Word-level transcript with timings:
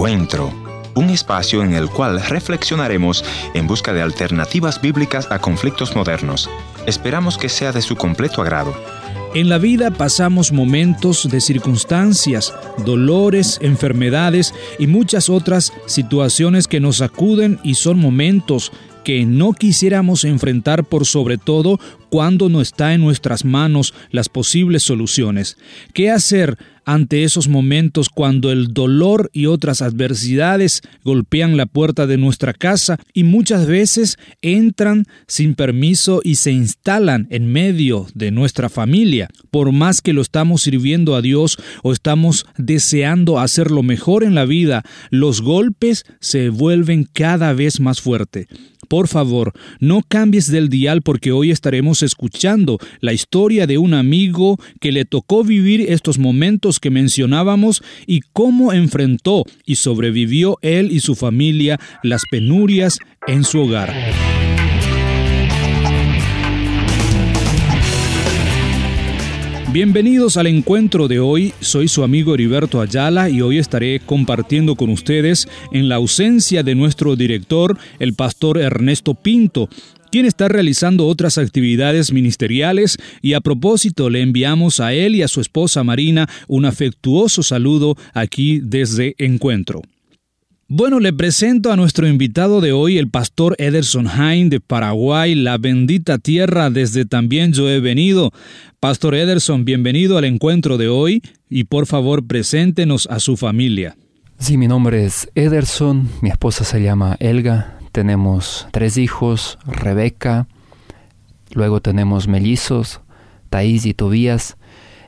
Encuentro, 0.00 0.50
un 0.94 1.10
espacio 1.10 1.62
en 1.62 1.74
el 1.74 1.90
cual 1.90 2.22
reflexionaremos 2.22 3.22
en 3.52 3.66
busca 3.66 3.92
de 3.92 4.00
alternativas 4.00 4.80
bíblicas 4.80 5.30
a 5.30 5.40
conflictos 5.40 5.94
modernos. 5.94 6.48
Esperamos 6.86 7.36
que 7.36 7.50
sea 7.50 7.70
de 7.70 7.82
su 7.82 7.96
completo 7.96 8.40
agrado. 8.40 8.74
En 9.34 9.50
la 9.50 9.58
vida 9.58 9.90
pasamos 9.90 10.52
momentos 10.52 11.28
de 11.30 11.42
circunstancias, 11.42 12.54
dolores, 12.78 13.58
enfermedades 13.60 14.54
y 14.78 14.86
muchas 14.86 15.28
otras 15.28 15.70
situaciones 15.84 16.66
que 16.66 16.80
nos 16.80 17.02
acuden 17.02 17.60
y 17.62 17.74
son 17.74 17.98
momentos 17.98 18.72
que 19.04 19.24
no 19.26 19.52
quisiéramos 19.52 20.24
enfrentar 20.24 20.84
por 20.84 21.06
sobre 21.06 21.38
todo 21.38 21.78
cuando 22.10 22.48
no 22.48 22.60
está 22.60 22.92
en 22.92 23.00
nuestras 23.00 23.44
manos 23.44 23.94
las 24.10 24.28
posibles 24.28 24.82
soluciones. 24.82 25.56
¿Qué 25.94 26.10
hacer 26.10 26.58
ante 26.84 27.22
esos 27.22 27.46
momentos 27.46 28.08
cuando 28.08 28.50
el 28.50 28.74
dolor 28.74 29.30
y 29.32 29.46
otras 29.46 29.80
adversidades 29.80 30.82
golpean 31.04 31.56
la 31.56 31.66
puerta 31.66 32.08
de 32.08 32.16
nuestra 32.16 32.52
casa 32.52 32.98
y 33.14 33.22
muchas 33.22 33.66
veces 33.66 34.18
entran 34.42 35.04
sin 35.28 35.54
permiso 35.54 36.20
y 36.24 36.34
se 36.34 36.50
instalan 36.50 37.28
en 37.30 37.52
medio 37.52 38.06
de 38.14 38.32
nuestra 38.32 38.68
familia? 38.68 39.28
Por 39.52 39.70
más 39.70 40.00
que 40.00 40.12
lo 40.12 40.20
estamos 40.20 40.62
sirviendo 40.62 41.14
a 41.14 41.22
Dios 41.22 41.58
o 41.84 41.92
estamos 41.92 42.46
deseando 42.58 43.38
hacerlo 43.38 43.84
mejor 43.84 44.24
en 44.24 44.34
la 44.34 44.44
vida, 44.44 44.82
los 45.10 45.42
golpes 45.42 46.04
se 46.18 46.48
vuelven 46.48 47.04
cada 47.04 47.52
vez 47.52 47.78
más 47.78 48.00
fuertes. 48.00 48.48
Por 48.90 49.06
favor, 49.06 49.52
no 49.78 50.02
cambies 50.02 50.50
del 50.50 50.68
dial 50.68 51.02
porque 51.02 51.30
hoy 51.30 51.52
estaremos 51.52 52.02
escuchando 52.02 52.78
la 52.98 53.12
historia 53.12 53.68
de 53.68 53.78
un 53.78 53.94
amigo 53.94 54.58
que 54.80 54.90
le 54.90 55.04
tocó 55.04 55.44
vivir 55.44 55.92
estos 55.92 56.18
momentos 56.18 56.80
que 56.80 56.90
mencionábamos 56.90 57.84
y 58.08 58.22
cómo 58.32 58.72
enfrentó 58.72 59.44
y 59.64 59.76
sobrevivió 59.76 60.58
él 60.62 60.90
y 60.90 60.98
su 60.98 61.14
familia 61.14 61.78
las 62.02 62.22
penurias 62.32 62.98
en 63.28 63.44
su 63.44 63.60
hogar. 63.60 63.94
Bienvenidos 69.72 70.36
al 70.36 70.48
encuentro 70.48 71.06
de 71.06 71.20
hoy, 71.20 71.54
soy 71.60 71.86
su 71.86 72.02
amigo 72.02 72.34
Heriberto 72.34 72.80
Ayala 72.80 73.30
y 73.30 73.40
hoy 73.40 73.58
estaré 73.58 74.00
compartiendo 74.00 74.74
con 74.74 74.90
ustedes 74.90 75.46
en 75.70 75.88
la 75.88 75.94
ausencia 75.94 76.64
de 76.64 76.74
nuestro 76.74 77.14
director, 77.14 77.78
el 78.00 78.14
pastor 78.14 78.58
Ernesto 78.58 79.14
Pinto, 79.14 79.68
quien 80.10 80.26
está 80.26 80.48
realizando 80.48 81.06
otras 81.06 81.38
actividades 81.38 82.12
ministeriales 82.12 82.98
y 83.22 83.34
a 83.34 83.40
propósito 83.40 84.10
le 84.10 84.22
enviamos 84.22 84.80
a 84.80 84.92
él 84.92 85.14
y 85.14 85.22
a 85.22 85.28
su 85.28 85.40
esposa 85.40 85.84
Marina 85.84 86.28
un 86.48 86.64
afectuoso 86.64 87.44
saludo 87.44 87.96
aquí 88.12 88.58
desde 88.58 89.14
Encuentro. 89.18 89.82
Bueno, 90.72 91.00
le 91.00 91.12
presento 91.12 91.72
a 91.72 91.76
nuestro 91.76 92.06
invitado 92.06 92.60
de 92.60 92.70
hoy, 92.70 92.96
el 92.96 93.10
pastor 93.10 93.56
Ederson 93.58 94.06
Hain 94.06 94.50
de 94.50 94.60
Paraguay, 94.60 95.34
la 95.34 95.58
bendita 95.58 96.18
tierra 96.18 96.70
desde 96.70 97.04
también 97.04 97.52
yo 97.52 97.68
he 97.68 97.80
venido. 97.80 98.30
Pastor 98.78 99.16
Ederson, 99.16 99.64
bienvenido 99.64 100.16
al 100.16 100.26
encuentro 100.26 100.78
de 100.78 100.86
hoy 100.86 101.24
y 101.48 101.64
por 101.64 101.86
favor 101.86 102.24
preséntenos 102.24 103.08
a 103.10 103.18
su 103.18 103.36
familia. 103.36 103.96
Sí, 104.38 104.56
mi 104.56 104.68
nombre 104.68 105.04
es 105.04 105.28
Ederson, 105.34 106.08
mi 106.22 106.30
esposa 106.30 106.62
se 106.62 106.80
llama 106.80 107.16
Elga, 107.18 107.76
tenemos 107.90 108.68
tres 108.70 108.96
hijos, 108.96 109.58
Rebeca, 109.66 110.46
luego 111.52 111.80
tenemos 111.80 112.28
mellizos, 112.28 113.00
Thais 113.48 113.86
y 113.86 113.92
Tobías, 113.92 114.56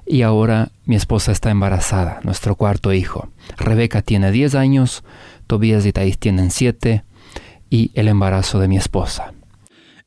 y 0.06 0.22
ahora 0.22 0.72
mi 0.84 0.96
esposa 0.96 1.30
está 1.32 1.50
embarazada, 1.50 2.20
nuestro 2.24 2.56
cuarto 2.56 2.92
hijo. 2.92 3.28
Rebeca 3.56 4.02
tiene 4.02 4.32
10 4.32 4.56
años, 4.56 5.04
Tobías 5.52 5.84
y 5.84 5.92
Thais 5.92 6.16
tienen 6.16 6.50
7 6.50 7.04
y 7.68 7.90
el 7.92 8.08
embarazo 8.08 8.58
de 8.58 8.68
mi 8.68 8.78
esposa. 8.78 9.34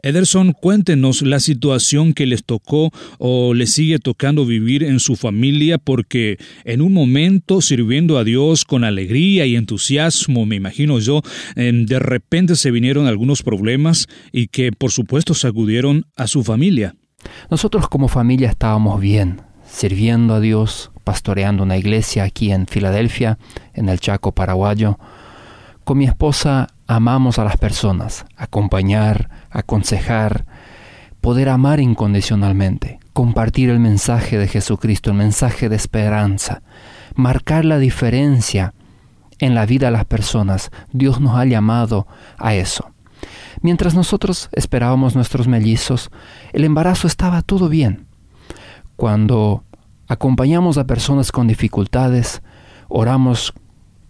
Ederson, 0.01 0.53
cuéntenos 0.53 1.21
la 1.21 1.39
situación 1.39 2.13
que 2.13 2.25
les 2.25 2.43
tocó 2.43 2.89
o 3.19 3.53
les 3.53 3.71
sigue 3.71 3.99
tocando 3.99 4.47
vivir 4.47 4.83
en 4.83 4.99
su 4.99 5.15
familia, 5.15 5.77
porque 5.77 6.39
en 6.63 6.81
un 6.81 6.93
momento 6.93 7.61
sirviendo 7.61 8.17
a 8.17 8.23
Dios 8.23 8.65
con 8.65 8.83
alegría 8.83 9.45
y 9.45 9.55
entusiasmo, 9.55 10.47
me 10.47 10.55
imagino 10.55 10.97
yo, 10.97 11.21
de 11.55 11.99
repente 11.99 12.55
se 12.55 12.71
vinieron 12.71 13.05
algunos 13.05 13.43
problemas 13.43 14.07
y 14.31 14.47
que 14.47 14.71
por 14.71 14.91
supuesto 14.91 15.35
sacudieron 15.35 16.07
a 16.17 16.25
su 16.25 16.43
familia. 16.43 16.95
Nosotros 17.51 17.87
como 17.87 18.07
familia 18.07 18.49
estábamos 18.49 18.99
bien, 18.99 19.43
sirviendo 19.67 20.33
a 20.33 20.39
Dios, 20.39 20.91
pastoreando 21.03 21.61
una 21.61 21.77
iglesia 21.77 22.23
aquí 22.23 22.51
en 22.51 22.65
Filadelfia, 22.65 23.37
en 23.75 23.89
el 23.89 23.99
Chaco 23.99 24.31
paraguayo. 24.31 24.97
Con 25.85 25.99
mi 25.99 26.05
esposa 26.05 26.69
amamos 26.87 27.37
a 27.37 27.43
las 27.43 27.57
personas, 27.57 28.25
acompañar, 28.35 29.29
aconsejar, 29.51 30.47
poder 31.21 31.47
amar 31.47 31.79
incondicionalmente, 31.79 32.99
compartir 33.13 33.69
el 33.69 33.79
mensaje 33.79 34.39
de 34.39 34.47
Jesucristo, 34.47 35.11
el 35.11 35.17
mensaje 35.17 35.69
de 35.69 35.75
esperanza, 35.75 36.63
marcar 37.13 37.65
la 37.65 37.77
diferencia 37.77 38.73
en 39.37 39.53
la 39.53 39.67
vida 39.67 39.85
de 39.85 39.91
las 39.91 40.05
personas. 40.05 40.71
Dios 40.91 41.21
nos 41.21 41.37
ha 41.37 41.45
llamado 41.45 42.07
a 42.39 42.55
eso. 42.55 42.89
Mientras 43.61 43.93
nosotros 43.93 44.49
esperábamos 44.53 45.15
nuestros 45.15 45.47
mellizos, 45.47 46.09
el 46.51 46.63
embarazo 46.63 47.05
estaba 47.05 47.43
todo 47.43 47.69
bien. 47.69 48.07
Cuando 48.95 49.63
acompañamos 50.07 50.79
a 50.79 50.87
personas 50.87 51.31
con 51.31 51.45
dificultades, 51.45 52.41
oramos 52.87 53.53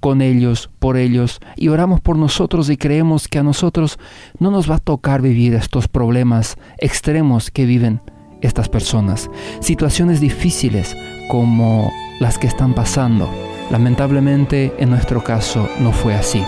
con 0.06 0.22
ellos, 0.22 0.70
por 0.78 0.98
ellos, 0.98 1.40
y 1.56 1.70
oramos 1.70 2.00
por 2.00 2.16
nosotros 2.16 2.70
y 2.70 2.78
creemos 2.78 3.28
que 3.28 3.40
a 3.40 3.44
nosotros 3.44 3.98
no 4.38 4.52
nos 4.52 4.70
va 4.70 4.76
a 4.76 4.78
tocar 4.78 5.20
vivir 5.24 5.56
estos 5.56 5.88
problemas 5.88 6.58
extremos 6.78 7.50
que 7.50 7.66
viven 7.66 8.02
estas 8.40 8.70
personas, 8.70 9.32
situaciones 9.62 10.22
difíciles 10.22 10.96
como 11.28 11.92
las 12.20 12.38
que 12.38 12.46
están 12.46 12.76
pasando. 12.76 13.28
Lamentablemente 13.72 14.76
en 14.78 14.92
nuestro 14.92 15.24
caso 15.24 15.68
no 15.80 15.92
fue 15.92 16.14
así. 16.14 16.44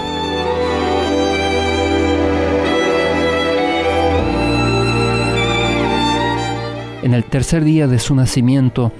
En 7.01 7.15
el 7.15 7.23
tercer 7.23 7.63
día 7.63 7.87
de 7.87 7.97
su 7.97 8.13
nacimiento, 8.13 8.91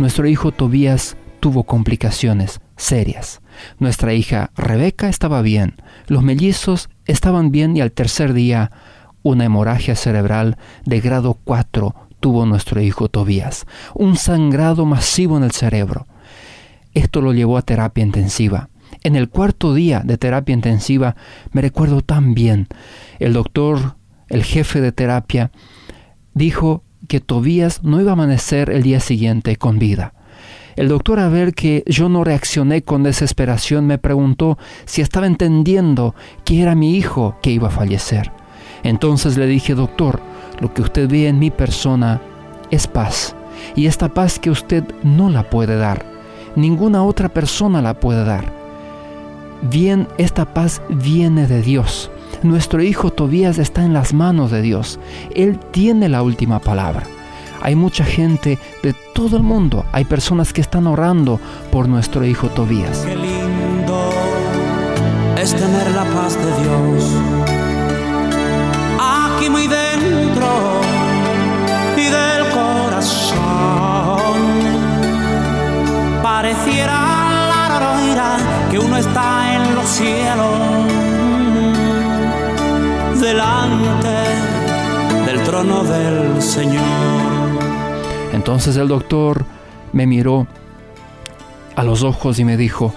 nuestro 0.00 0.26
hijo 0.26 0.50
Tobías 0.50 1.16
tuvo 1.42 1.64
complicaciones 1.64 2.60
serias. 2.76 3.40
Nuestra 3.80 4.14
hija 4.14 4.52
Rebeca 4.54 5.08
estaba 5.08 5.42
bien, 5.42 5.74
los 6.06 6.22
mellizos 6.22 6.88
estaban 7.04 7.50
bien 7.50 7.76
y 7.76 7.80
al 7.80 7.90
tercer 7.90 8.32
día 8.32 8.70
una 9.24 9.44
hemorragia 9.44 9.96
cerebral 9.96 10.56
de 10.84 11.00
grado 11.00 11.36
4 11.42 11.96
tuvo 12.20 12.46
nuestro 12.46 12.80
hijo 12.80 13.08
Tobías, 13.08 13.66
un 13.92 14.16
sangrado 14.16 14.86
masivo 14.86 15.36
en 15.36 15.42
el 15.42 15.50
cerebro. 15.50 16.06
Esto 16.94 17.20
lo 17.20 17.32
llevó 17.32 17.58
a 17.58 17.62
terapia 17.62 18.04
intensiva. 18.04 18.68
En 19.02 19.16
el 19.16 19.28
cuarto 19.28 19.74
día 19.74 20.02
de 20.04 20.18
terapia 20.18 20.52
intensiva 20.52 21.16
me 21.50 21.60
recuerdo 21.60 22.02
tan 22.02 22.34
bien. 22.34 22.68
El 23.18 23.32
doctor, 23.32 23.96
el 24.28 24.44
jefe 24.44 24.80
de 24.80 24.92
terapia, 24.92 25.50
dijo 26.34 26.84
que 27.08 27.18
Tobías 27.18 27.82
no 27.82 28.00
iba 28.00 28.10
a 28.10 28.12
amanecer 28.12 28.70
el 28.70 28.84
día 28.84 29.00
siguiente 29.00 29.56
con 29.56 29.80
vida. 29.80 30.14
El 30.76 30.88
doctor, 30.88 31.20
a 31.20 31.28
ver 31.28 31.54
que 31.54 31.82
yo 31.86 32.08
no 32.08 32.24
reaccioné 32.24 32.82
con 32.82 33.02
desesperación, 33.02 33.86
me 33.86 33.98
preguntó 33.98 34.58
si 34.84 35.02
estaba 35.02 35.26
entendiendo 35.26 36.14
que 36.44 36.62
era 36.62 36.74
mi 36.74 36.96
hijo 36.96 37.36
que 37.42 37.50
iba 37.50 37.68
a 37.68 37.72
fallecer. 37.72 38.32
Entonces 38.82 39.36
le 39.36 39.46
dije, 39.46 39.74
doctor, 39.74 40.20
lo 40.60 40.72
que 40.72 40.82
usted 40.82 41.08
ve 41.08 41.28
en 41.28 41.38
mi 41.38 41.50
persona 41.50 42.20
es 42.70 42.86
paz. 42.86 43.36
Y 43.76 43.86
esta 43.86 44.08
paz 44.08 44.38
que 44.38 44.50
usted 44.50 44.84
no 45.02 45.28
la 45.30 45.48
puede 45.50 45.76
dar, 45.76 46.04
ninguna 46.56 47.04
otra 47.04 47.28
persona 47.28 47.82
la 47.82 47.94
puede 47.94 48.24
dar. 48.24 48.52
Bien, 49.62 50.08
esta 50.18 50.54
paz 50.54 50.82
viene 50.88 51.46
de 51.46 51.62
Dios. 51.62 52.10
Nuestro 52.42 52.82
hijo 52.82 53.12
Tobías 53.12 53.58
está 53.58 53.84
en 53.84 53.92
las 53.92 54.12
manos 54.12 54.50
de 54.50 54.62
Dios. 54.62 54.98
Él 55.36 55.60
tiene 55.70 56.08
la 56.08 56.22
última 56.22 56.58
palabra. 56.58 57.04
Hay 57.62 57.76
mucha 57.76 58.04
gente 58.04 58.58
de 58.82 58.92
todo 59.14 59.36
el 59.36 59.44
mundo, 59.44 59.86
hay 59.92 60.04
personas 60.04 60.52
que 60.52 60.60
están 60.60 60.88
orando 60.88 61.40
por 61.70 61.88
nuestro 61.88 62.24
hijo 62.24 62.48
Tobías. 62.48 63.04
Qué 63.06 63.14
lindo 63.14 64.10
es 65.40 65.54
tener 65.54 65.90
la 65.92 66.04
paz 66.04 66.36
de 66.36 66.62
Dios 66.62 67.04
aquí 68.98 69.48
muy 69.48 69.68
dentro 69.68 70.80
y 71.96 72.04
del 72.04 72.50
corazón. 72.50 73.38
Pareciera 76.20 77.12
la 77.48 77.62
que 78.70 78.78
uno 78.78 78.96
está 78.96 79.54
en 79.54 79.74
los 79.74 79.88
cielos 79.88 80.92
delante 83.20 84.52
del 85.26 85.42
trono 85.44 85.84
del 85.84 86.42
Señor. 86.42 87.41
Entonces 88.32 88.76
el 88.76 88.88
doctor 88.88 89.44
me 89.92 90.06
miró 90.06 90.46
a 91.76 91.84
los 91.84 92.02
ojos 92.02 92.38
y 92.38 92.44
me 92.44 92.56
dijo, 92.56 92.92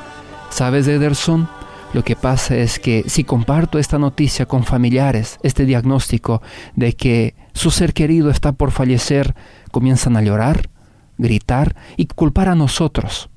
¿sabes 0.49 0.87
Ederson? 0.87 1.47
Lo 1.93 2.03
que 2.03 2.15
pasa 2.15 2.57
es 2.57 2.79
que 2.79 3.05
si 3.07 3.23
comparto 3.23 3.79
esta 3.79 3.97
noticia 3.97 4.45
con 4.45 4.63
familiares, 4.63 5.39
este 5.43 5.65
diagnóstico 5.65 6.41
de 6.75 6.93
que 6.93 7.35
su 7.53 7.71
ser 7.71 7.93
querido 7.93 8.29
está 8.29 8.51
por 8.51 8.71
fallecer, 8.71 9.35
comienzan 9.71 10.17
a 10.17 10.21
llorar, 10.21 10.69
gritar 11.17 11.75
y 11.95 12.07
culpar 12.07 12.49
a 12.49 12.55
nosotros. 12.55 13.29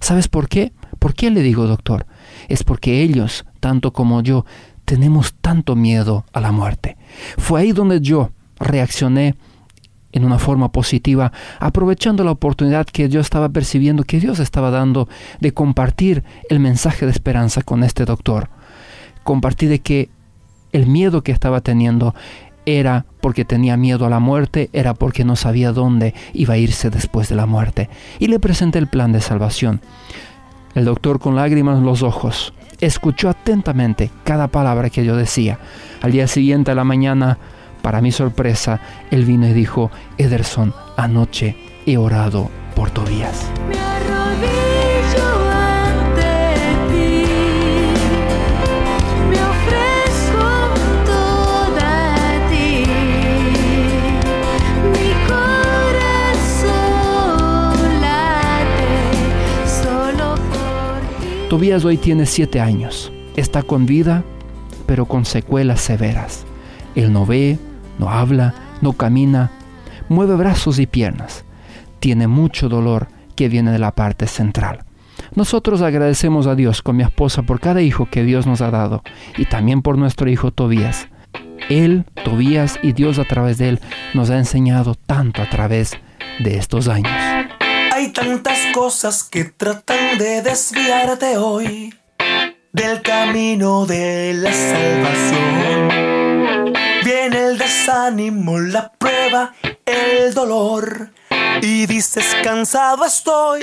¿Sabes 0.00 0.28
por 0.28 0.48
qué? 0.48 0.72
¿Por 0.98 1.14
qué 1.14 1.30
le 1.30 1.42
digo, 1.42 1.66
doctor? 1.66 2.06
Es 2.48 2.62
porque 2.62 3.02
ellos, 3.02 3.44
tanto 3.58 3.92
como 3.92 4.22
yo, 4.22 4.46
tenemos 4.84 5.34
tanto 5.40 5.76
miedo 5.76 6.24
a 6.32 6.40
la 6.40 6.52
muerte. 6.52 6.96
Fue 7.38 7.60
ahí 7.60 7.72
donde 7.72 8.00
yo 8.00 8.30
reaccioné 8.58 9.34
en 10.12 10.24
una 10.24 10.38
forma 10.38 10.72
positiva, 10.72 11.32
aprovechando 11.58 12.24
la 12.24 12.32
oportunidad 12.32 12.86
que 12.86 13.08
yo 13.08 13.20
estaba 13.20 13.48
percibiendo 13.48 14.04
que 14.04 14.20
Dios 14.20 14.38
estaba 14.38 14.70
dando 14.70 15.08
de 15.40 15.52
compartir 15.52 16.24
el 16.48 16.60
mensaje 16.60 17.06
de 17.06 17.12
esperanza 17.12 17.62
con 17.62 17.84
este 17.84 18.04
doctor. 18.04 18.48
Compartí 19.22 19.66
de 19.66 19.80
que 19.80 20.08
el 20.72 20.86
miedo 20.86 21.22
que 21.22 21.32
estaba 21.32 21.60
teniendo 21.60 22.14
era 22.66 23.06
porque 23.20 23.44
tenía 23.44 23.76
miedo 23.76 24.06
a 24.06 24.10
la 24.10 24.20
muerte, 24.20 24.70
era 24.72 24.94
porque 24.94 25.24
no 25.24 25.36
sabía 25.36 25.72
dónde 25.72 26.14
iba 26.32 26.54
a 26.54 26.58
irse 26.58 26.90
después 26.90 27.28
de 27.28 27.36
la 27.36 27.46
muerte. 27.46 27.88
Y 28.18 28.28
le 28.28 28.38
presenté 28.38 28.78
el 28.78 28.86
plan 28.86 29.12
de 29.12 29.20
salvación. 29.20 29.80
El 30.74 30.84
doctor 30.84 31.18
con 31.18 31.34
lágrimas 31.34 31.78
en 31.78 31.84
los 31.84 32.02
ojos 32.02 32.52
escuchó 32.80 33.28
atentamente 33.28 34.10
cada 34.24 34.48
palabra 34.48 34.90
que 34.90 35.04
yo 35.04 35.16
decía. 35.16 35.58
Al 36.00 36.12
día 36.12 36.26
siguiente 36.26 36.70
a 36.70 36.74
la 36.74 36.84
mañana 36.84 37.38
para 37.82 38.00
mi 38.00 38.12
sorpresa, 38.12 38.80
él 39.10 39.24
vino 39.24 39.46
y 39.46 39.52
dijo, 39.52 39.90
Ederson, 40.18 40.74
anoche 40.96 41.56
he 41.86 41.96
orado 41.96 42.50
por 42.74 42.90
Tobías. 42.90 43.50
Tobías 61.50 61.84
hoy 61.84 61.96
tiene 61.96 62.26
siete 62.26 62.60
años. 62.60 63.10
Está 63.34 63.64
con 63.64 63.84
vida, 63.84 64.22
pero 64.86 65.06
con 65.06 65.24
secuelas 65.24 65.80
severas. 65.80 66.44
Él 66.94 67.12
no 67.12 67.26
ve, 67.26 67.58
no 68.00 68.08
habla, 68.10 68.54
no 68.80 68.94
camina, 68.94 69.50
mueve 70.08 70.34
brazos 70.34 70.78
y 70.78 70.86
piernas. 70.86 71.44
Tiene 72.00 72.26
mucho 72.26 72.68
dolor 72.68 73.08
que 73.36 73.48
viene 73.48 73.70
de 73.70 73.78
la 73.78 73.92
parte 73.92 74.26
central. 74.26 74.84
Nosotros 75.34 75.82
agradecemos 75.82 76.46
a 76.46 76.54
Dios 76.54 76.80
con 76.80 76.96
mi 76.96 77.02
esposa 77.02 77.42
por 77.42 77.60
cada 77.60 77.82
hijo 77.82 78.08
que 78.10 78.24
Dios 78.24 78.46
nos 78.46 78.62
ha 78.62 78.70
dado 78.70 79.02
y 79.36 79.44
también 79.44 79.82
por 79.82 79.98
nuestro 79.98 80.30
hijo 80.30 80.50
Tobías. 80.50 81.08
Él, 81.68 82.06
Tobías 82.24 82.80
y 82.82 82.92
Dios 82.92 83.18
a 83.18 83.24
través 83.24 83.58
de 83.58 83.68
él 83.68 83.80
nos 84.14 84.30
ha 84.30 84.38
enseñado 84.38 84.94
tanto 84.94 85.42
a 85.42 85.50
través 85.50 85.92
de 86.40 86.56
estos 86.56 86.88
años. 86.88 87.12
Hay 87.92 88.12
tantas 88.12 88.58
cosas 88.72 89.22
que 89.22 89.44
tratan 89.44 90.16
de 90.18 90.40
desviarte 90.40 91.36
hoy 91.36 91.94
del 92.72 93.02
camino 93.02 93.84
de 93.84 94.32
la 94.34 94.52
salvación. 94.52 96.09
Desánimo, 97.70 98.58
la 98.58 98.90
prueba, 98.90 99.54
el 99.86 100.34
dolor. 100.34 101.12
Y 101.62 101.86
dices 101.86 102.24
cansado 102.42 103.04
estoy. 103.04 103.60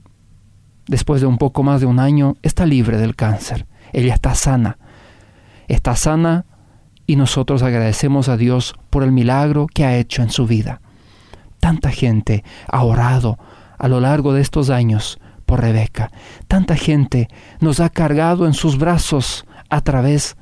después 0.87 1.21
de 1.21 1.27
un 1.27 1.39
poco 1.39 1.63
más 1.63 1.81
de 1.81 1.87
un 1.87 1.99
año, 1.99 2.37
está 2.43 2.67
libre 2.67 2.99
del 2.99 3.15
cáncer. 3.15 3.67
Ella 3.93 4.15
está 4.15 4.35
sana. 4.35 4.79
Está 5.69 5.97
sana 5.97 6.47
y 7.07 7.17
nosotros 7.17 7.63
agradecemos 7.63 8.29
a 8.29 8.37
Dios 8.37 8.75
por 8.91 9.03
el 9.03 9.13
milagro 9.13 9.67
que 9.73 9.85
ha 9.85 9.97
hecho 9.97 10.23
en 10.23 10.31
su 10.31 10.47
vida. 10.47 10.81
Tanta 11.61 11.91
gente 11.91 12.43
ha 12.69 12.83
orado 12.83 13.39
a 13.79 13.89
lo 13.89 14.01
largo 14.01 14.33
de 14.33 14.41
estos 14.41 14.71
años 14.71 15.19
por 15.47 15.61
Rebeca. 15.61 16.11
Tanta 16.49 16.77
gente 16.77 17.29
nos 17.61 17.81
ha 17.81 17.91
cargado 17.91 18.47
en 18.47 18.55
sus 18.55 18.79
brazos 18.79 19.45
a 19.69 19.81
través 19.81 20.37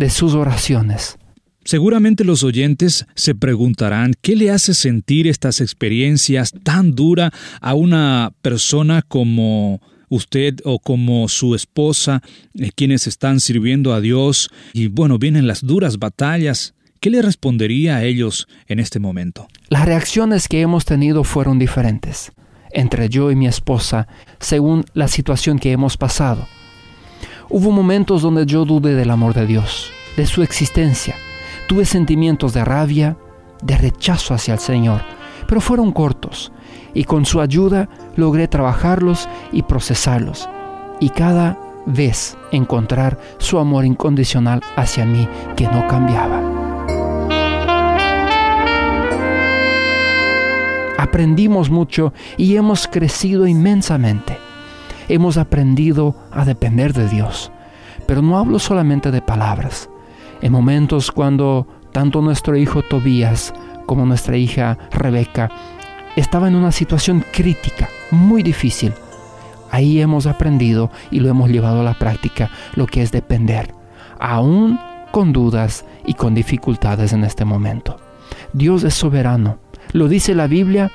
de 0.00 0.08
sus 0.08 0.32
oraciones. 0.32 1.18
Seguramente 1.62 2.24
los 2.24 2.42
oyentes 2.42 3.06
se 3.14 3.34
preguntarán 3.34 4.14
qué 4.22 4.34
le 4.34 4.50
hace 4.50 4.72
sentir 4.72 5.28
estas 5.28 5.60
experiencias 5.60 6.54
tan 6.64 6.94
duras 6.94 7.30
a 7.60 7.74
una 7.74 8.32
persona 8.40 9.02
como 9.02 9.82
usted 10.08 10.56
o 10.64 10.78
como 10.78 11.28
su 11.28 11.54
esposa, 11.54 12.22
eh, 12.54 12.70
quienes 12.74 13.06
están 13.06 13.40
sirviendo 13.40 13.92
a 13.92 14.00
Dios, 14.00 14.48
y 14.72 14.86
bueno, 14.86 15.18
vienen 15.18 15.46
las 15.46 15.60
duras 15.60 15.98
batallas. 15.98 16.72
¿Qué 16.98 17.10
le 17.10 17.20
respondería 17.20 17.96
a 17.96 18.04
ellos 18.04 18.48
en 18.68 18.80
este 18.80 19.00
momento? 19.00 19.48
Las 19.68 19.84
reacciones 19.84 20.48
que 20.48 20.62
hemos 20.62 20.86
tenido 20.86 21.24
fueron 21.24 21.58
diferentes 21.58 22.32
entre 22.72 23.08
yo 23.08 23.30
y 23.30 23.36
mi 23.36 23.46
esposa, 23.46 24.08
según 24.38 24.84
la 24.94 25.08
situación 25.08 25.58
que 25.58 25.72
hemos 25.72 25.96
pasado. 25.96 26.46
Hubo 27.52 27.72
momentos 27.72 28.22
donde 28.22 28.46
yo 28.46 28.64
dudé 28.64 28.94
del 28.94 29.10
amor 29.10 29.34
de 29.34 29.44
Dios, 29.44 29.90
de 30.16 30.24
su 30.24 30.44
existencia. 30.44 31.16
Tuve 31.66 31.84
sentimientos 31.84 32.52
de 32.52 32.64
rabia, 32.64 33.16
de 33.60 33.76
rechazo 33.76 34.34
hacia 34.34 34.54
el 34.54 34.60
Señor, 34.60 35.00
pero 35.48 35.60
fueron 35.60 35.90
cortos 35.90 36.52
y 36.94 37.02
con 37.02 37.24
su 37.26 37.40
ayuda 37.40 37.88
logré 38.14 38.46
trabajarlos 38.46 39.28
y 39.50 39.62
procesarlos 39.62 40.48
y 41.00 41.08
cada 41.08 41.58
vez 41.86 42.36
encontrar 42.52 43.18
su 43.38 43.58
amor 43.58 43.84
incondicional 43.84 44.62
hacia 44.76 45.04
mí 45.04 45.28
que 45.56 45.64
no 45.64 45.88
cambiaba. 45.88 46.40
Aprendimos 50.98 51.68
mucho 51.68 52.12
y 52.36 52.54
hemos 52.54 52.86
crecido 52.86 53.48
inmensamente 53.48 54.38
hemos 55.14 55.36
aprendido 55.36 56.14
a 56.30 56.44
depender 56.44 56.92
de 56.92 57.08
Dios. 57.08 57.50
Pero 58.06 58.22
no 58.22 58.38
hablo 58.38 58.58
solamente 58.58 59.10
de 59.10 59.22
palabras. 59.22 59.90
En 60.40 60.52
momentos 60.52 61.10
cuando 61.10 61.66
tanto 61.92 62.22
nuestro 62.22 62.56
hijo 62.56 62.82
Tobías 62.82 63.52
como 63.86 64.06
nuestra 64.06 64.36
hija 64.36 64.78
Rebeca 64.90 65.50
estaba 66.16 66.48
en 66.48 66.54
una 66.54 66.72
situación 66.72 67.24
crítica, 67.32 67.88
muy 68.10 68.42
difícil, 68.42 68.92
ahí 69.70 70.00
hemos 70.00 70.26
aprendido 70.26 70.90
y 71.10 71.20
lo 71.20 71.28
hemos 71.28 71.50
llevado 71.50 71.80
a 71.80 71.84
la 71.84 71.94
práctica 71.94 72.50
lo 72.74 72.86
que 72.86 73.02
es 73.02 73.12
depender. 73.12 73.74
aún 74.18 74.78
con 75.10 75.32
dudas 75.32 75.84
y 76.06 76.14
con 76.14 76.34
dificultades 76.34 77.12
en 77.12 77.24
este 77.24 77.44
momento. 77.44 77.96
Dios 78.52 78.84
es 78.84 78.94
soberano, 78.94 79.58
lo 79.92 80.08
dice 80.08 80.34
la 80.34 80.46
Biblia 80.46 80.90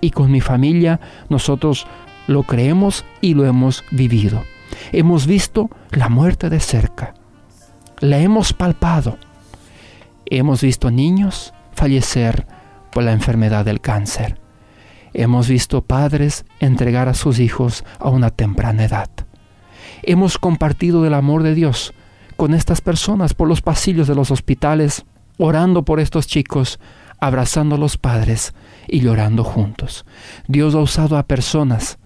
y 0.00 0.10
con 0.10 0.30
mi 0.30 0.40
familia 0.40 1.00
nosotros 1.28 1.86
lo 2.28 2.44
creemos 2.44 3.04
y 3.20 3.34
lo 3.34 3.44
hemos 3.46 3.84
vivido. 3.90 4.44
Hemos 4.92 5.26
visto 5.26 5.70
la 5.90 6.08
muerte 6.08 6.50
de 6.50 6.60
cerca, 6.60 7.14
la 7.98 8.18
hemos 8.18 8.52
palpado. 8.52 9.18
Hemos 10.26 10.60
visto 10.60 10.90
niños 10.90 11.54
fallecer 11.72 12.46
por 12.92 13.02
la 13.02 13.12
enfermedad 13.12 13.64
del 13.64 13.80
cáncer. 13.80 14.38
Hemos 15.14 15.48
visto 15.48 15.82
padres 15.82 16.44
entregar 16.60 17.08
a 17.08 17.14
sus 17.14 17.40
hijos 17.40 17.82
a 17.98 18.10
una 18.10 18.30
temprana 18.30 18.84
edad. 18.84 19.08
Hemos 20.02 20.36
compartido 20.36 21.06
el 21.06 21.14
amor 21.14 21.42
de 21.42 21.54
Dios 21.54 21.94
con 22.36 22.52
estas 22.52 22.82
personas 22.82 23.32
por 23.32 23.48
los 23.48 23.62
pasillos 23.62 24.06
de 24.06 24.14
los 24.14 24.30
hospitales, 24.30 25.06
orando 25.38 25.82
por 25.82 25.98
estos 25.98 26.26
chicos, 26.26 26.78
abrazando 27.20 27.76
a 27.76 27.78
los 27.78 27.96
padres 27.96 28.52
y 28.86 29.00
llorando 29.00 29.44
juntos. 29.44 30.04
Dios 30.46 30.74
ha 30.74 30.78
usado 30.78 31.16
a 31.16 31.26
personas 31.26 31.98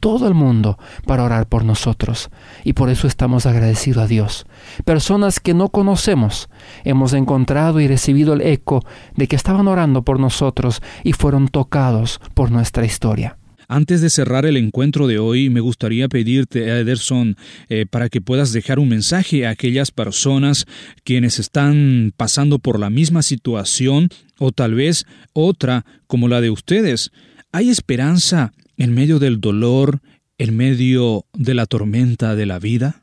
todo 0.00 0.26
el 0.26 0.34
mundo 0.34 0.78
para 1.06 1.24
orar 1.24 1.48
por 1.48 1.64
nosotros 1.64 2.30
y 2.64 2.72
por 2.72 2.90
eso 2.90 3.06
estamos 3.06 3.46
agradecidos 3.46 4.04
a 4.04 4.06
Dios. 4.06 4.46
Personas 4.84 5.38
que 5.38 5.54
no 5.54 5.68
conocemos 5.68 6.48
hemos 6.84 7.12
encontrado 7.12 7.80
y 7.80 7.86
recibido 7.86 8.32
el 8.32 8.40
eco 8.40 8.84
de 9.14 9.28
que 9.28 9.36
estaban 9.36 9.68
orando 9.68 10.02
por 10.02 10.18
nosotros 10.18 10.82
y 11.04 11.12
fueron 11.12 11.48
tocados 11.48 12.20
por 12.34 12.50
nuestra 12.50 12.84
historia. 12.84 13.36
Antes 13.72 14.00
de 14.00 14.10
cerrar 14.10 14.46
el 14.46 14.56
encuentro 14.56 15.06
de 15.06 15.20
hoy, 15.20 15.48
me 15.48 15.60
gustaría 15.60 16.08
pedirte, 16.08 16.80
Ederson, 16.80 17.36
eh, 17.68 17.86
para 17.88 18.08
que 18.08 18.20
puedas 18.20 18.52
dejar 18.52 18.80
un 18.80 18.88
mensaje 18.88 19.46
a 19.46 19.50
aquellas 19.50 19.92
personas 19.92 20.66
quienes 21.04 21.38
están 21.38 22.12
pasando 22.16 22.58
por 22.58 22.80
la 22.80 22.90
misma 22.90 23.22
situación 23.22 24.08
o 24.40 24.50
tal 24.50 24.74
vez 24.74 25.06
otra 25.34 25.84
como 26.08 26.26
la 26.26 26.40
de 26.40 26.50
ustedes. 26.50 27.12
¿Hay 27.52 27.70
esperanza 27.70 28.52
en 28.80 28.94
medio 28.94 29.18
del 29.18 29.42
dolor, 29.42 30.00
en 30.38 30.56
medio 30.56 31.26
de 31.34 31.52
la 31.52 31.66
tormenta 31.66 32.34
de 32.34 32.46
la 32.46 32.58
vida? 32.58 33.02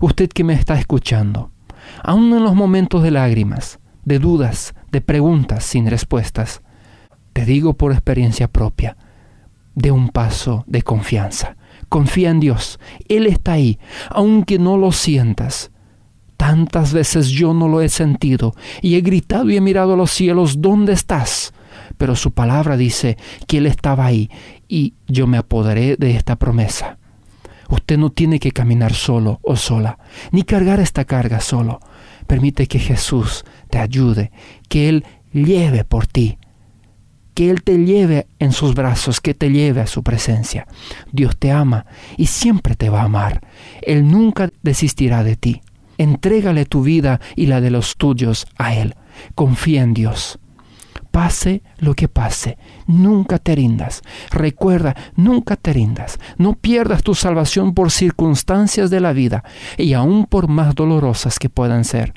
Usted 0.00 0.30
que 0.30 0.44
me 0.44 0.54
está 0.54 0.78
escuchando, 0.78 1.52
aún 2.02 2.32
en 2.32 2.42
los 2.42 2.54
momentos 2.54 3.02
de 3.02 3.10
lágrimas, 3.10 3.80
de 4.06 4.18
dudas, 4.18 4.74
de 4.90 5.02
preguntas 5.02 5.64
sin 5.64 5.90
respuestas, 5.90 6.62
te 7.34 7.44
digo 7.44 7.74
por 7.74 7.92
experiencia 7.92 8.48
propia, 8.48 8.96
de 9.74 9.90
un 9.90 10.08
paso 10.08 10.64
de 10.66 10.80
confianza. 10.80 11.58
Confía 11.90 12.30
en 12.30 12.40
Dios, 12.40 12.80
Él 13.08 13.26
está 13.26 13.52
ahí, 13.52 13.78
aunque 14.08 14.58
no 14.58 14.78
lo 14.78 14.90
sientas. 14.90 15.70
Tantas 16.38 16.94
veces 16.94 17.28
yo 17.28 17.52
no 17.52 17.68
lo 17.68 17.82
he 17.82 17.90
sentido 17.90 18.54
y 18.80 18.94
he 18.94 19.02
gritado 19.02 19.50
y 19.50 19.58
he 19.58 19.60
mirado 19.60 19.92
a 19.92 19.96
los 19.98 20.10
cielos, 20.12 20.62
¿dónde 20.62 20.94
estás? 20.94 21.52
Pero 21.96 22.16
su 22.16 22.32
palabra 22.32 22.76
dice 22.76 23.16
que 23.46 23.58
Él 23.58 23.66
estaba 23.66 24.06
ahí 24.06 24.30
y 24.68 24.94
yo 25.06 25.26
me 25.26 25.38
apoderé 25.38 25.96
de 25.96 26.16
esta 26.16 26.36
promesa. 26.36 26.98
Usted 27.68 27.98
no 27.98 28.10
tiene 28.10 28.38
que 28.38 28.50
caminar 28.50 28.94
solo 28.94 29.40
o 29.42 29.56
sola, 29.56 29.98
ni 30.30 30.42
cargar 30.42 30.80
esta 30.80 31.04
carga 31.04 31.40
solo. 31.40 31.80
Permite 32.26 32.66
que 32.66 32.78
Jesús 32.78 33.44
te 33.70 33.78
ayude, 33.78 34.32
que 34.68 34.88
Él 34.88 35.04
lleve 35.32 35.84
por 35.84 36.06
ti, 36.06 36.38
que 37.34 37.50
Él 37.50 37.62
te 37.62 37.76
lleve 37.84 38.26
en 38.38 38.52
sus 38.52 38.74
brazos, 38.74 39.20
que 39.20 39.34
te 39.34 39.50
lleve 39.50 39.82
a 39.82 39.86
su 39.86 40.02
presencia. 40.02 40.66
Dios 41.12 41.36
te 41.38 41.52
ama 41.52 41.84
y 42.16 42.26
siempre 42.26 42.74
te 42.74 42.88
va 42.88 43.02
a 43.02 43.04
amar. 43.04 43.42
Él 43.82 44.10
nunca 44.10 44.50
desistirá 44.62 45.22
de 45.22 45.36
ti. 45.36 45.62
Entrégale 45.98 46.64
tu 46.64 46.82
vida 46.82 47.20
y 47.36 47.46
la 47.46 47.60
de 47.60 47.70
los 47.70 47.96
tuyos 47.96 48.46
a 48.56 48.74
Él. 48.74 48.94
Confía 49.34 49.82
en 49.82 49.94
Dios 49.94 50.38
pase 51.18 51.62
lo 51.78 51.94
que 51.94 52.06
pase, 52.06 52.58
nunca 52.86 53.38
te 53.38 53.56
rindas. 53.56 54.02
Recuerda, 54.30 54.94
nunca 55.16 55.56
te 55.56 55.72
rindas. 55.72 56.20
No 56.36 56.54
pierdas 56.54 57.02
tu 57.02 57.16
salvación 57.16 57.74
por 57.74 57.90
circunstancias 57.90 58.88
de 58.88 59.00
la 59.00 59.12
vida 59.12 59.42
y 59.76 59.94
aun 59.94 60.26
por 60.26 60.46
más 60.46 60.76
dolorosas 60.76 61.40
que 61.40 61.50
puedan 61.50 61.84
ser. 61.84 62.14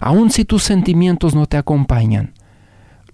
Aun 0.00 0.30
si 0.30 0.44
tus 0.44 0.64
sentimientos 0.64 1.34
no 1.34 1.46
te 1.46 1.56
acompañan. 1.56 2.34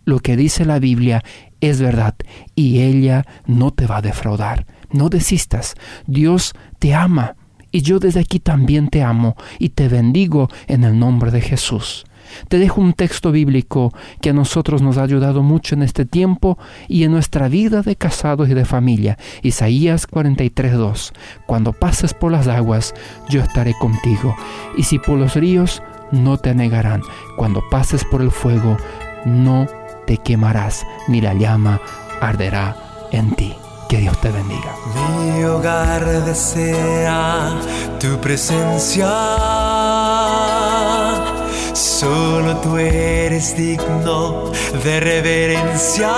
Lo 0.05 0.19
que 0.19 0.37
dice 0.37 0.65
la 0.65 0.81
Biblia 0.81 1.23
es 1.61 1.81
verdad 1.81 2.17
y 2.57 2.81
ella 2.81 3.25
no 3.47 3.71
te 3.71 3.87
va 3.87 3.99
a 3.99 4.03
defraudar. 4.03 4.67
No 4.91 5.09
desistas. 5.09 5.77
Dios 6.05 6.53
te 6.81 6.95
ama 6.95 7.37
y 7.71 7.83
yo 7.83 8.01
desde 8.01 8.19
aquí 8.19 8.41
también 8.41 8.89
te 8.89 9.05
amo 9.05 9.37
y 9.61 9.69
te 9.69 9.87
bendigo 9.87 10.49
en 10.67 10.83
el 10.83 10.99
nombre 10.99 11.31
de 11.31 11.43
Jesús. 11.43 12.07
Te 12.49 12.59
dejo 12.59 12.81
un 12.81 12.93
texto 12.93 13.33
bíblico 13.33 13.93
que 14.21 14.31
a 14.31 14.33
nosotros 14.33 14.83
nos 14.83 14.99
ha 14.99 15.03
ayudado 15.03 15.43
mucho 15.43 15.75
en 15.75 15.83
este 15.83 16.05
tiempo 16.05 16.59
y 16.89 17.05
en 17.05 17.13
nuestra 17.13 17.49
vida 17.49 17.83
de 17.83 17.97
casados 17.97 18.49
y 18.49 18.55
de 18.55 18.65
familia. 18.65 19.19
Isaías 19.43 20.09
43.2. 20.09 21.13
Cuando 21.47 21.73
pases 21.73 22.15
por 22.15 22.33
las 22.33 22.49
aguas, 22.49 22.95
yo 23.29 23.41
estaré 23.41 23.75
contigo. 23.79 24.35
Y 24.77 24.85
si 24.85 24.99
por 24.99 25.19
los 25.19 25.35
ríos, 25.35 25.83
no 26.11 26.39
te 26.39 26.51
anegarán. 26.51 27.03
Cuando 27.37 27.63
pases 27.71 28.05
por 28.05 28.23
el 28.23 28.31
fuego, 28.31 28.77
no 29.25 29.67
te 30.07 30.19
quemarás, 30.19 30.85
ni 31.09 31.21
la 31.21 31.35
llama 31.35 31.81
arderá 32.21 32.77
en 33.11 33.35
ti. 33.35 33.55
Que 33.89 33.99
Dios 33.99 34.19
te 34.23 34.31
bendiga. 34.31 34.75
Mi 34.95 35.45
hogar 35.45 36.25
desea 36.25 37.61
tu 38.01 38.19
presencia 38.21 39.07
Solo 41.75 42.57
tú 42.59 42.77
eres 42.77 43.57
digno 43.57 44.53
de 44.85 45.01
reverencia, 45.01 46.13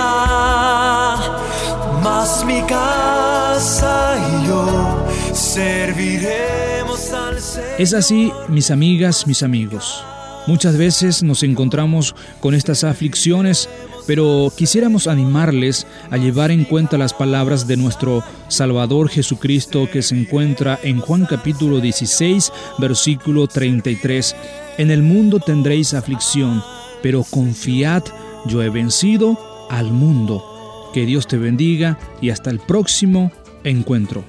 más 2.03 2.43
mi 2.45 2.61
casa 2.63 4.17
y 4.17 4.47
yo 4.47 5.05
serviremos 5.33 7.09
al 7.13 7.39
Señor. 7.39 7.69
Es 7.77 7.93
así, 7.93 8.33
mis 8.49 8.69
amigas, 8.69 9.25
mis 9.27 9.43
amigos. 9.43 10.03
Muchas 10.45 10.77
veces 10.77 11.23
nos 11.23 11.41
encontramos 11.41 12.15
con 12.41 12.53
estas 12.53 12.83
aflicciones, 12.83 13.69
pero 14.05 14.51
quisiéramos 14.55 15.07
animarles 15.07 15.87
a 16.11 16.17
llevar 16.17 16.51
en 16.51 16.65
cuenta 16.65 16.97
las 16.97 17.13
palabras 17.13 17.65
de 17.65 17.77
nuestro 17.77 18.23
Salvador 18.49 19.09
Jesucristo 19.09 19.89
que 19.91 20.03
se 20.03 20.15
encuentra 20.15 20.77
en 20.83 20.99
Juan 20.99 21.25
capítulo 21.25 21.79
16, 21.79 22.51
versículo 22.77 23.47
33 23.47 24.35
en 24.77 24.91
el 24.91 25.01
mundo 25.01 25.39
tendréis 25.39 25.93
aflicción, 25.93 26.61
pero 27.01 27.23
confiad, 27.23 28.03
yo 28.45 28.61
he 28.61 28.69
vencido 28.69 29.39
al 29.69 29.91
mundo. 29.91 30.43
Que 30.93 31.05
Dios 31.05 31.27
te 31.27 31.37
bendiga 31.37 31.97
y 32.21 32.29
hasta 32.29 32.49
el 32.49 32.59
próximo 32.59 33.31
encuentro. 33.63 34.23